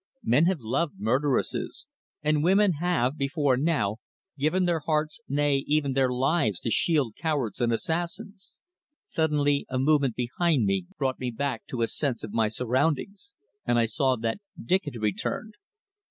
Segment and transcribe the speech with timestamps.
[0.23, 1.85] Men have loved murderesses,
[2.23, 3.97] and women have, before now,
[4.35, 8.57] given their hearts, nay, even their lives, to shield cowards and assassins.
[9.05, 13.33] Suddenly a movement behind me brought me back to a sense of my surroundings,
[13.63, 15.53] and I saw that Dick had returned.